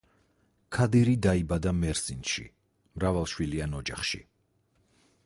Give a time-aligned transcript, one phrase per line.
[0.77, 2.47] ქადირი დაიბადა მერსინში
[2.95, 4.27] მრავალშვილიან ოჯახში.